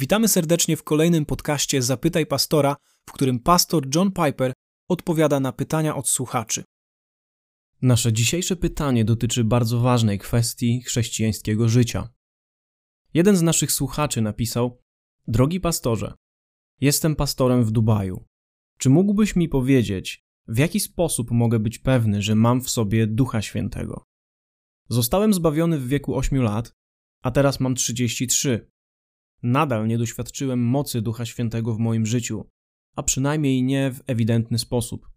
[0.00, 2.76] Witamy serdecznie w kolejnym podcaście Zapytaj Pastora,
[3.08, 4.52] w którym pastor John Piper
[4.88, 6.64] odpowiada na pytania od słuchaczy.
[7.82, 12.08] Nasze dzisiejsze pytanie dotyczy bardzo ważnej kwestii chrześcijańskiego życia.
[13.14, 14.82] Jeden z naszych słuchaczy napisał:
[15.26, 16.14] Drogi pastorze,
[16.80, 18.24] jestem pastorem w Dubaju.
[18.78, 23.42] Czy mógłbyś mi powiedzieć, w jaki sposób mogę być pewny, że mam w sobie Ducha
[23.42, 24.04] Świętego?
[24.88, 26.72] Zostałem zbawiony w wieku 8 lat,
[27.22, 28.70] a teraz mam 33.
[29.42, 32.44] Nadal nie doświadczyłem mocy Ducha Świętego w moim życiu,
[32.96, 35.08] a przynajmniej nie w ewidentny sposób.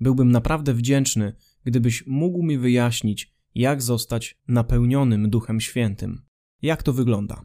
[0.00, 1.32] Byłbym naprawdę wdzięczny,
[1.64, 6.22] gdybyś mógł mi wyjaśnić, jak zostać napełnionym Duchem Świętym.
[6.62, 7.44] Jak to wygląda?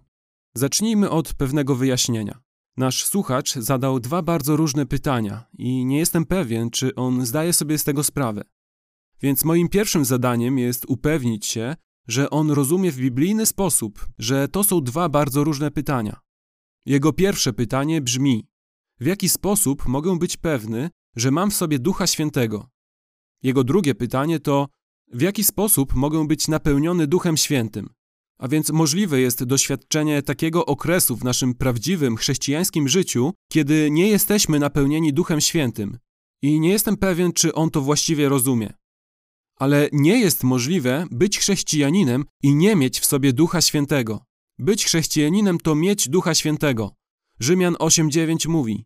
[0.56, 2.40] Zacznijmy od pewnego wyjaśnienia.
[2.78, 7.78] Nasz słuchacz zadał dwa bardzo różne pytania i nie jestem pewien, czy on zdaje sobie
[7.78, 8.42] z tego sprawę.
[9.22, 11.76] Więc moim pierwszym zadaniem jest upewnić się,
[12.08, 16.20] że on rozumie w biblijny sposób, że to są dwa bardzo różne pytania.
[16.86, 18.48] Jego pierwsze pytanie brzmi:
[19.00, 22.70] W jaki sposób mogę być pewny, że mam w sobie Ducha Świętego?
[23.44, 24.68] Jego drugie pytanie to:
[25.14, 27.90] W jaki sposób mogę być napełniony Duchem Świętym?
[28.40, 34.60] A więc możliwe jest doświadczenie takiego okresu w naszym prawdziwym chrześcijańskim życiu, kiedy nie jesteśmy
[34.60, 35.98] napełnieni Duchem Świętym.
[36.42, 38.74] I nie jestem pewien, czy on to właściwie rozumie.
[39.60, 44.26] Ale nie jest możliwe być chrześcijaninem i nie mieć w sobie Ducha Świętego.
[44.60, 46.92] Być chrześcijaninem to mieć Ducha Świętego.
[47.40, 48.86] Rzymian 8:9 mówi: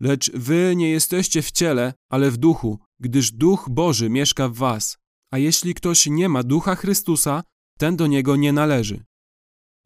[0.00, 4.98] Lecz wy nie jesteście w ciele, ale w duchu, gdyż Duch Boży mieszka w was.
[5.32, 7.42] A jeśli ktoś nie ma Ducha Chrystusa,
[7.78, 9.04] ten do niego nie należy.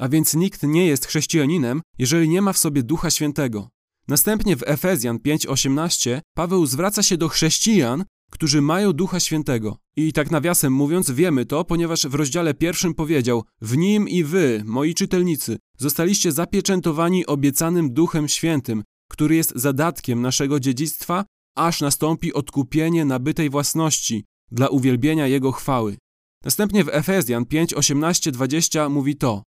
[0.00, 3.68] A więc nikt nie jest chrześcijaninem, jeżeli nie ma w sobie Ducha Świętego.
[4.08, 8.04] Następnie w Efezjan 5:18 Paweł zwraca się do chrześcijan,
[8.34, 9.77] którzy mają Ducha Świętego.
[9.96, 14.62] I tak nawiasem mówiąc, wiemy to, ponieważ w rozdziale pierwszym powiedział: W nim i wy,
[14.66, 21.24] moi czytelnicy, zostaliście zapieczętowani obiecanym Duchem Świętym, który jest zadatkiem naszego dziedzictwa,
[21.56, 25.96] aż nastąpi odkupienie nabytej własności dla uwielbienia Jego chwały.
[26.45, 29.42] Następnie w Efezjan 5, 18, 20 mówi to: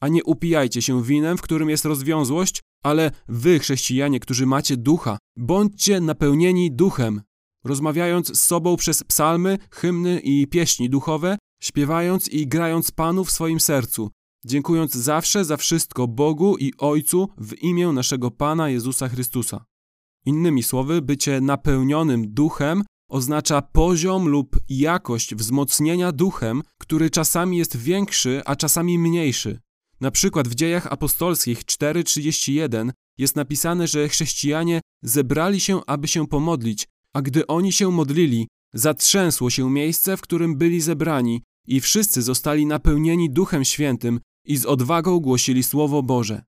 [0.00, 5.18] A nie upijajcie się winem, w którym jest rozwiązłość, ale wy, chrześcijanie, którzy macie ducha,
[5.36, 7.22] bądźcie napełnieni duchem,
[7.64, 13.60] rozmawiając z sobą przez psalmy, hymny i pieśni duchowe, śpiewając i grając Panu w swoim
[13.60, 14.10] sercu,
[14.44, 19.64] dziękując zawsze za wszystko Bogu i Ojcu w imię naszego Pana Jezusa Chrystusa.
[20.26, 28.42] Innymi słowy, bycie napełnionym duchem oznacza poziom lub jakość wzmocnienia duchem, który czasami jest większy,
[28.44, 29.60] a czasami mniejszy.
[30.00, 36.88] Na przykład w dziejach apostolskich 4:31 jest napisane, że chrześcijanie zebrali się, aby się pomodlić,
[37.14, 42.66] a gdy oni się modlili, zatrzęsło się miejsce, w którym byli zebrani, i wszyscy zostali
[42.66, 46.42] napełnieni Duchem Świętym i z odwagą głosili Słowo Boże.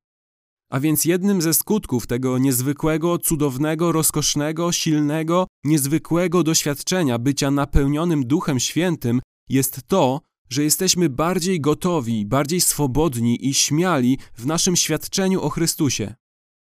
[0.70, 8.60] A więc jednym ze skutków tego niezwykłego, cudownego, rozkosznego, silnego, niezwykłego doświadczenia bycia napełnionym Duchem
[8.60, 15.50] Świętym jest to, że jesteśmy bardziej gotowi, bardziej swobodni i śmiali w naszym świadczeniu o
[15.50, 16.14] Chrystusie.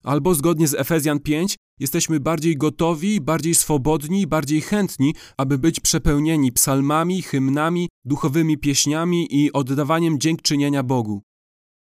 [0.05, 6.53] Albo zgodnie z Efezjan 5, jesteśmy bardziej gotowi, bardziej swobodni, bardziej chętni, aby być przepełnieni
[6.53, 11.23] psalmami, hymnami, duchowymi pieśniami i oddawaniem dziękczynienia Bogu.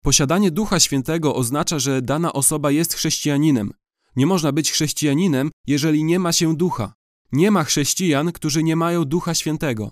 [0.04, 3.72] Posiadanie Ducha Świętego oznacza, że dana osoba jest chrześcijaninem.
[4.16, 6.94] Nie można być chrześcijaninem, jeżeli nie ma się ducha.
[7.32, 9.92] Nie ma chrześcijan, którzy nie mają Ducha Świętego.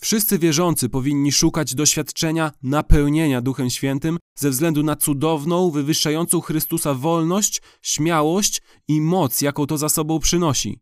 [0.00, 7.62] Wszyscy wierzący powinni szukać doświadczenia napełnienia Duchem Świętym ze względu na cudowną, wywyższającą Chrystusa wolność,
[7.82, 10.80] śmiałość i moc, jaką to za sobą przynosi.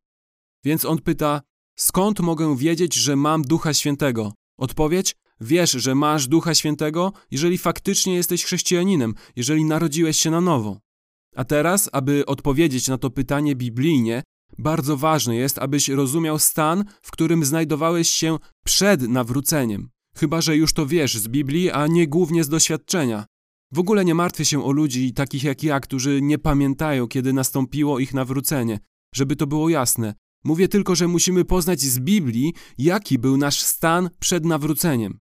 [0.64, 1.42] Więc on pyta:
[1.76, 4.32] Skąd mogę wiedzieć, że mam Ducha Świętego?
[4.58, 10.80] Odpowiedź: Wiesz, że masz Ducha Świętego, jeżeli faktycznie jesteś chrześcijaninem, jeżeli narodziłeś się na nowo.
[11.36, 14.22] A teraz, aby odpowiedzieć na to pytanie biblijnie,
[14.58, 19.88] bardzo ważne jest, abyś rozumiał stan, w którym znajdowałeś się przed nawróceniem.
[20.16, 23.26] Chyba, że już to wiesz z Biblii, a nie głównie z doświadczenia.
[23.72, 27.98] W ogóle nie martwię się o ludzi takich jak ja, którzy nie pamiętają, kiedy nastąpiło
[27.98, 28.78] ich nawrócenie.
[29.14, 30.14] Żeby to było jasne.
[30.44, 35.18] Mówię tylko, że musimy poznać z Biblii, jaki był nasz stan przed nawróceniem.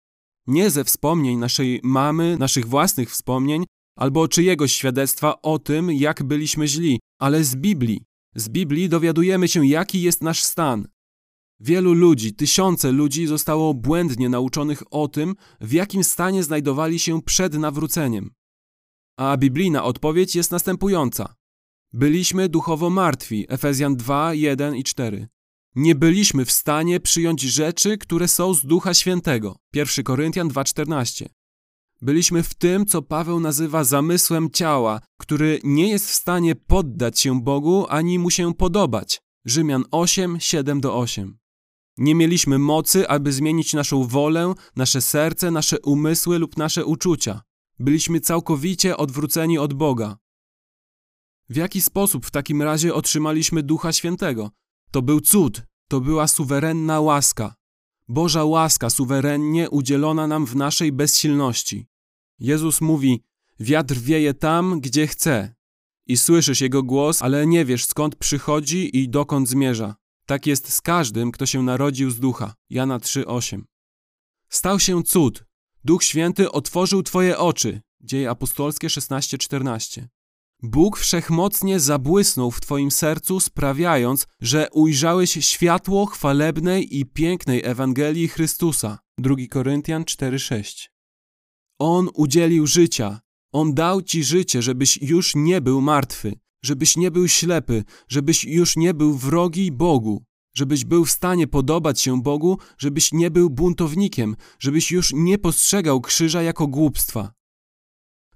[0.48, 3.66] Nie ze wspomnień naszej mamy, naszych własnych wspomnień,
[3.98, 8.07] albo czyjegoś świadectwa o tym, jak byliśmy źli, ale z Biblii.
[8.38, 10.88] Z Biblii dowiadujemy się, jaki jest nasz stan.
[11.60, 17.54] Wielu ludzi, tysiące ludzi zostało błędnie nauczonych o tym, w jakim stanie znajdowali się przed
[17.54, 18.32] nawróceniem.
[19.20, 21.36] A biblijna odpowiedź jest następująca.
[21.94, 25.28] Byliśmy duchowo martwi, Efezjan 2, 1 i 4.
[25.76, 31.26] Nie byliśmy w stanie przyjąć rzeczy, które są z Ducha Świętego, 1 Koryntian 2,14.
[32.02, 37.42] Byliśmy w tym, co Paweł nazywa zamysłem ciała, który nie jest w stanie poddać się
[37.42, 39.22] Bogu ani mu się podobać.
[39.46, 41.38] Rzymian 8, 7 do 8.
[41.98, 47.42] Nie mieliśmy mocy, aby zmienić naszą wolę, nasze serce, nasze umysły lub nasze uczucia.
[47.80, 50.18] Byliśmy całkowicie odwróceni od Boga.
[51.50, 54.52] W jaki sposób w takim razie otrzymaliśmy Ducha Świętego?
[54.92, 57.56] To był cud, to była suwerenna łaska.
[58.10, 61.88] Boża łaska suwerennie udzielona nam w naszej bezsilności.
[62.40, 63.24] Jezus mówi:
[63.60, 65.56] Wiatr wieje tam, gdzie chce.
[66.06, 69.96] I słyszysz jego głos, ale nie wiesz skąd przychodzi i dokąd zmierza.
[70.26, 72.54] Tak jest z każdym, kto się narodził z ducha.
[72.70, 73.62] Jana 3:8.
[74.50, 75.46] Stał się cud.
[75.84, 77.82] Duch Święty otworzył twoje oczy.
[78.02, 80.08] Dzieje apostolskie 16:14.
[80.64, 89.00] Bóg wszechmocnie zabłysnął w Twoim sercu, sprawiając, że ujrzałeś światło chwalebnej i pięknej Ewangelii Chrystusa.
[89.18, 90.90] 2 Koryntian 4:6.
[91.80, 93.20] On udzielił życia.
[93.54, 98.76] On dał Ci życie, żebyś już nie był martwy, żebyś nie był ślepy, żebyś już
[98.76, 100.24] nie był wrogi Bogu,
[100.56, 106.02] żebyś był w stanie podobać się Bogu, żebyś nie był buntownikiem, żebyś już nie postrzegał
[106.02, 107.37] krzyża jako głupstwa.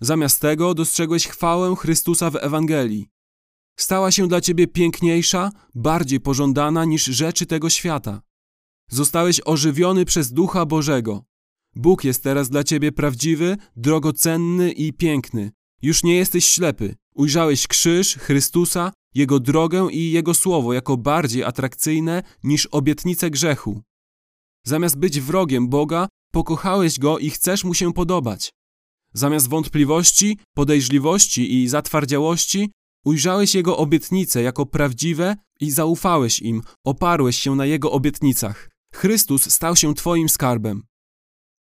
[0.01, 3.09] Zamiast tego dostrzegłeś chwałę Chrystusa w Ewangelii.
[3.80, 8.21] Stała się dla ciebie piękniejsza, bardziej pożądana niż rzeczy tego świata.
[8.89, 11.24] Zostałeś ożywiony przez Ducha Bożego.
[11.75, 15.51] Bóg jest teraz dla ciebie prawdziwy, drogocenny i piękny.
[15.81, 16.95] Już nie jesteś ślepy.
[17.15, 23.81] Ujrzałeś krzyż, Chrystusa, Jego drogę i Jego słowo jako bardziej atrakcyjne niż obietnice grzechu.
[24.65, 28.51] Zamiast być wrogiem Boga, pokochałeś Go i chcesz Mu się podobać.
[29.13, 32.71] Zamiast wątpliwości, podejrzliwości i zatwardziałości,
[33.05, 38.69] ujrzałeś Jego obietnice jako prawdziwe i zaufałeś im, oparłeś się na Jego obietnicach.
[38.93, 40.83] Chrystus stał się Twoim skarbem.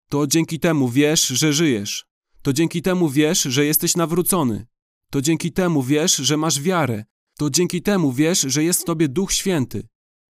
[0.09, 2.05] To dzięki temu wiesz, że żyjesz.
[2.41, 4.65] To dzięki temu wiesz, że jesteś nawrócony.
[5.11, 7.05] To dzięki temu wiesz, że masz wiarę.
[7.37, 9.87] To dzięki temu wiesz, że jest w Tobie Duch Święty.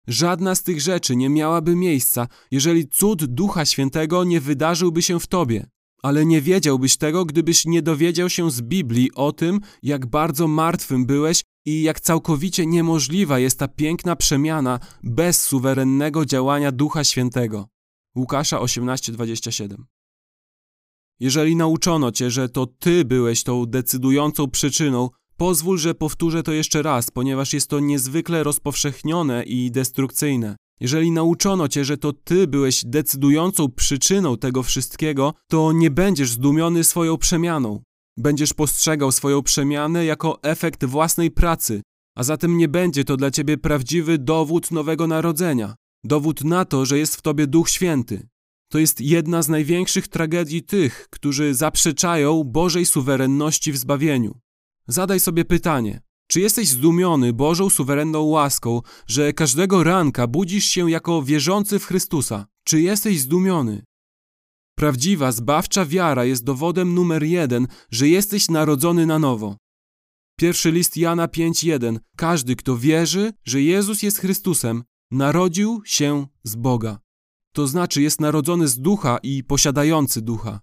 [0.07, 5.27] Żadna z tych rzeczy nie miałaby miejsca, jeżeli cud Ducha Świętego nie wydarzyłby się w
[5.27, 5.67] Tobie.
[6.03, 11.07] Ale nie wiedziałbyś tego, gdybyś nie dowiedział się z Biblii o tym, jak bardzo martwym
[11.07, 17.69] byłeś i jak całkowicie niemożliwa jest ta piękna przemiana bez suwerennego działania Ducha Świętego.
[18.17, 19.85] Łukasza 18:27.
[21.21, 26.83] Jeżeli nauczono cię, że to ty byłeś tą decydującą przyczyną, pozwól, że powtórzę to jeszcze
[26.83, 30.57] raz, ponieważ jest to niezwykle rozpowszechnione i destrukcyjne.
[30.81, 36.85] Jeżeli nauczono cię, że to ty byłeś decydującą przyczyną tego wszystkiego, to nie będziesz zdumiony
[36.85, 37.83] swoją przemianą.
[38.17, 41.83] Będziesz postrzegał swoją przemianę jako efekt własnej pracy,
[42.17, 45.75] a zatem nie będzie to dla ciebie prawdziwy dowód nowego narodzenia,
[46.05, 48.29] dowód na to, że jest w tobie Duch Święty.
[48.71, 54.41] To jest jedna z największych tragedii tych, którzy zaprzeczają Bożej suwerenności w zbawieniu.
[54.89, 56.01] Zadaj sobie pytanie:
[56.33, 62.47] czy jesteś zdumiony Bożą suwerenną łaską, że każdego ranka budzisz się jako wierzący w Chrystusa?
[62.65, 63.85] Czy jesteś zdumiony?
[64.77, 69.57] Prawdziwa, zbawcza wiara jest dowodem numer jeden, że jesteś narodzony na nowo.
[70.39, 71.99] Pierwszy list Jana 5:1.
[72.17, 76.99] Każdy, kto wierzy, że Jezus jest Chrystusem, narodził się z Boga.
[77.55, 80.61] To znaczy jest narodzony z ducha i posiadający ducha.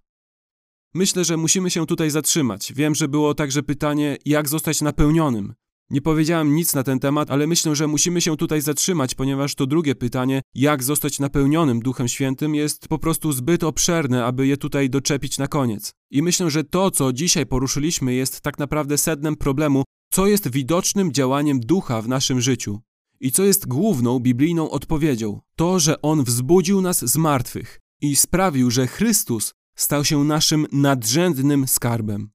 [0.93, 2.73] Myślę, że musimy się tutaj zatrzymać.
[2.73, 5.53] Wiem, że było także pytanie, jak zostać napełnionym.
[5.89, 9.67] Nie powiedziałem nic na ten temat, ale myślę, że musimy się tutaj zatrzymać, ponieważ to
[9.67, 14.89] drugie pytanie, jak zostać napełnionym Duchem Świętym, jest po prostu zbyt obszerne, aby je tutaj
[14.89, 15.91] doczepić na koniec.
[16.11, 21.11] I myślę, że to, co dzisiaj poruszyliśmy, jest tak naprawdę sednem problemu, co jest widocznym
[21.11, 22.79] działaniem Ducha w naszym życiu.
[23.19, 25.41] I co jest główną biblijną odpowiedzią?
[25.55, 31.67] To, że On wzbudził nas z martwych i sprawił, że Chrystus stał się naszym nadrzędnym
[31.67, 32.27] skarbem.